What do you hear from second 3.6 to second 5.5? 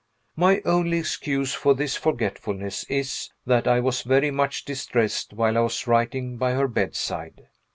I was very much distressed